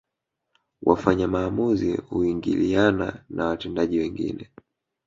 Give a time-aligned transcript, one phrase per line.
[0.81, 4.49] Wafanya maamuzi huingiliana na watendaji wengine